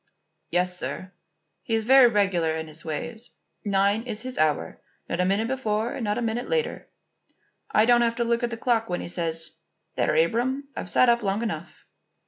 "Yes, 0.49 0.75
sir. 0.79 1.11
He 1.61 1.75
is 1.75 1.83
very 1.83 2.07
regular 2.07 2.55
in 2.55 2.67
his 2.67 2.83
ways. 2.83 3.29
Nine 3.63 4.01
is 4.01 4.23
his 4.23 4.39
hour; 4.39 4.81
not 5.07 5.19
a 5.19 5.25
minute 5.25 5.47
before 5.47 5.93
and 5.93 6.03
not 6.03 6.17
a 6.17 6.23
minute 6.23 6.49
later. 6.49 6.89
I 7.69 7.85
don't 7.85 8.01
have 8.01 8.15
to 8.15 8.23
look 8.23 8.41
at 8.41 8.49
the 8.49 8.57
clock 8.57 8.89
when 8.89 9.01
he 9.01 9.07
says: 9.07 9.57
'There, 9.93 10.15
Abram, 10.15 10.69
I've 10.75 10.89
sat 10.89 11.07
up 11.07 11.21
long 11.21 11.43
enough. 11.43 11.85